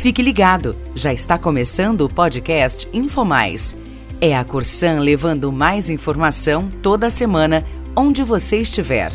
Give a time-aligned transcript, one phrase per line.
[0.00, 3.76] Fique ligado, já está começando o podcast InfoMais.
[4.18, 7.62] É a Corsan levando mais informação toda semana,
[7.94, 9.12] onde você estiver.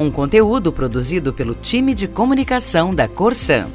[0.00, 3.68] Um conteúdo produzido pelo time de comunicação da Corsan.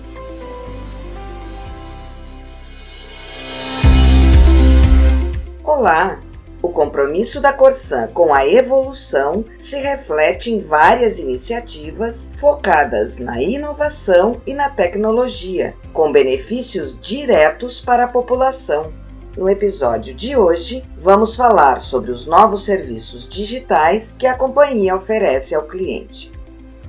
[5.63, 6.26] Olá!
[6.61, 14.41] O compromisso da Corsan com a evolução se reflete em várias iniciativas focadas na inovação
[14.45, 18.91] e na tecnologia, com benefícios diretos para a população.
[19.37, 25.53] No episódio de hoje, vamos falar sobre os novos serviços digitais que a companhia oferece
[25.53, 26.31] ao cliente.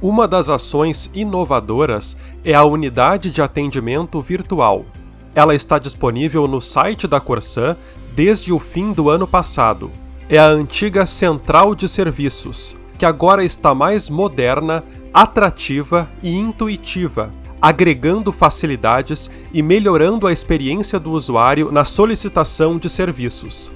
[0.01, 4.87] Uma das ações inovadoras é a unidade de atendimento virtual.
[5.35, 7.77] Ela está disponível no site da Corsan
[8.19, 9.93] desde o fim do ano passado.
[10.29, 14.83] É a antiga Central de Serviços, que agora está mais moderna,
[15.15, 23.71] atrativa e intuitiva, agregando facilidades e melhorando a experiência do usuário na solicitação de serviços.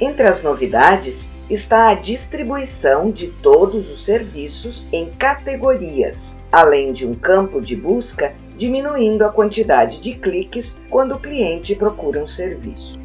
[0.00, 7.14] Entre as novidades está a distribuição de todos os serviços em categorias, além de um
[7.14, 13.03] campo de busca diminuindo a quantidade de cliques quando o cliente procura um serviço.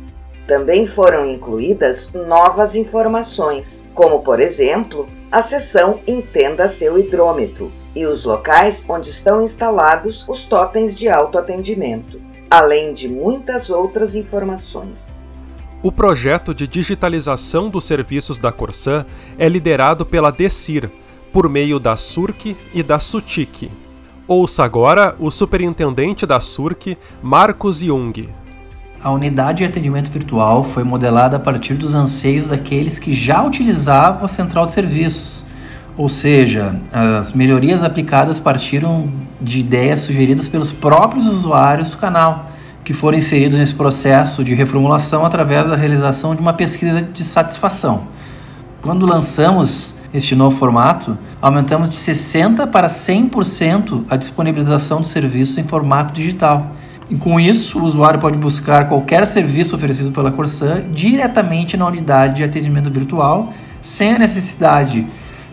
[0.50, 8.26] Também foram incluídas novas informações, como por exemplo, a seção Entenda seu hidrômetro e os
[8.26, 12.20] locais onde estão instalados os totens de autoatendimento,
[12.50, 15.14] além de muitas outras informações.
[15.84, 19.06] O projeto de digitalização dos serviços da Corsan
[19.38, 20.90] é liderado pela DECIR,
[21.32, 23.70] por meio da SURC e da SUTIC.
[24.28, 28.30] Ouça agora o superintendente da SURC, Marcos Jung.
[29.02, 34.26] A unidade de atendimento virtual foi modelada a partir dos anseios daqueles que já utilizavam
[34.26, 35.42] a central de serviços.
[35.96, 42.52] Ou seja, as melhorias aplicadas partiram de ideias sugeridas pelos próprios usuários do canal,
[42.84, 48.04] que foram inseridos nesse processo de reformulação através da realização de uma pesquisa de satisfação.
[48.82, 55.64] Quando lançamos este novo formato, aumentamos de 60% para 100% a disponibilização dos serviços em
[55.64, 56.76] formato digital
[57.10, 62.36] e com isso, o usuário pode buscar qualquer serviço oferecido pela Corsan diretamente na unidade
[62.36, 65.08] de atendimento virtual, sem a necessidade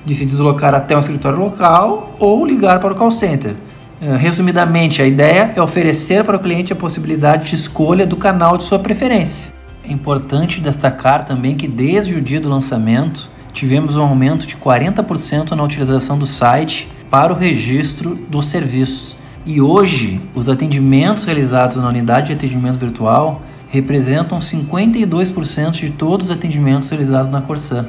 [0.04, 3.54] de se deslocar até um escritório local ou ligar para o call center.
[4.02, 8.58] Eh, resumidamente, a ideia é oferecer para o cliente a possibilidade de escolha do canal
[8.58, 9.50] de sua preferência.
[9.82, 15.52] É importante destacar também que desde o dia do lançamento tivemos um aumento de 40%
[15.52, 21.88] na utilização do site para o registro dos serviços e hoje, os atendimentos realizados na
[21.88, 27.88] unidade de atendimento virtual representam 52% de todos os atendimentos realizados na Corsan.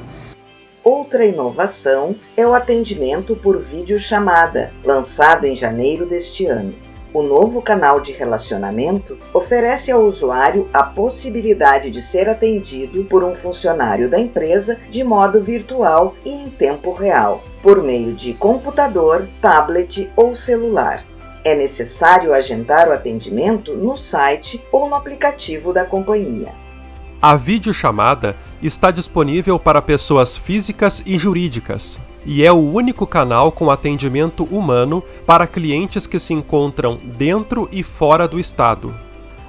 [0.84, 6.76] Outra inovação é o atendimento por videochamada, lançado em janeiro deste ano.
[7.12, 13.34] O novo canal de relacionamento oferece ao usuário a possibilidade de ser atendido por um
[13.34, 20.08] funcionário da empresa de modo virtual e em tempo real, por meio de computador, tablet
[20.16, 21.04] ou celular.
[21.48, 26.54] É necessário agendar o atendimento no site ou no aplicativo da companhia.
[27.22, 33.72] A videochamada está disponível para pessoas físicas e jurídicas e é o único canal com
[33.72, 38.94] atendimento humano para clientes que se encontram dentro e fora do estado.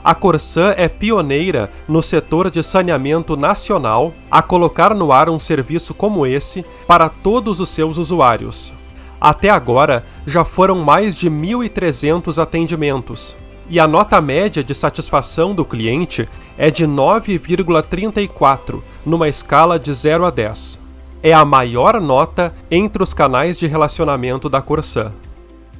[0.04, 5.92] A Corsan é pioneira no setor de saneamento nacional a colocar no ar um serviço
[5.94, 8.72] como esse para todos os seus usuários.
[9.20, 13.36] Até agora, já foram mais de 1.300 atendimentos,
[13.68, 20.24] e a nota média de satisfação do cliente é de 9,34, numa escala de 0
[20.24, 20.80] a 10.
[21.22, 25.12] É a maior nota entre os canais de relacionamento da Corsan.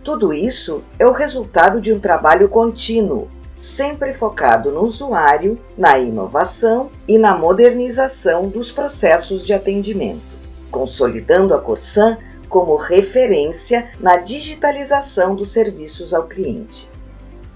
[0.03, 6.91] Tudo isso é o resultado de um trabalho contínuo, sempre focado no usuário, na inovação
[7.07, 10.23] e na modernização dos processos de atendimento,
[10.71, 16.91] consolidando a Corsan como referência na digitalização dos serviços ao cliente.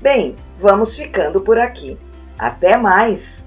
[0.00, 1.98] Bem, vamos ficando por aqui.
[2.38, 3.46] Até mais!